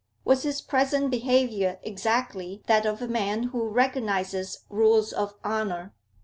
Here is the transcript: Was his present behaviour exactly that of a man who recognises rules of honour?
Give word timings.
Was 0.25 0.41
his 0.41 0.61
present 0.61 1.11
behaviour 1.11 1.77
exactly 1.83 2.63
that 2.65 2.87
of 2.87 3.03
a 3.03 3.07
man 3.07 3.43
who 3.53 3.69
recognises 3.69 4.63
rules 4.67 5.13
of 5.13 5.35
honour? 5.45 5.93